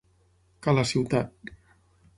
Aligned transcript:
Ca 0.67 0.75
la 0.79 0.87
ciutat. 0.93 1.57